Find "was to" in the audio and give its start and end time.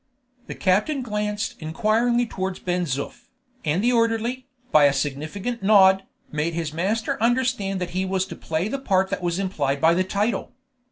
8.03-8.35